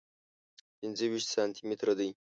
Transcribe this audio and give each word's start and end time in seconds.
پنځه 0.77 1.05
ویشت 1.09 1.29
سانتي 1.33 1.63
متره 1.69 1.93
دی. 1.99 2.09